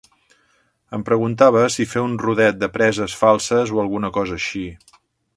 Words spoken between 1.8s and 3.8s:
fer un rodet de preses falses